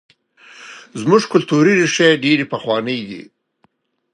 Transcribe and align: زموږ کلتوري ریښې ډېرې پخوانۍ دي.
زموږ 1.01 1.21
کلتوري 1.33 1.73
ریښې 1.79 2.09
ډېرې 2.23 2.45
پخوانۍ 2.51 2.99
دي. 3.09 3.21